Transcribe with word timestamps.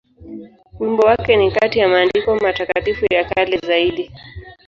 Wimbo 0.79 1.01
wake 1.03 1.35
ni 1.37 1.51
kati 1.51 1.79
ya 1.79 1.87
maandiko 1.87 2.35
matakatifu 2.35 3.05
ya 3.13 3.23
kale 3.29 3.57
zaidi. 3.57 4.11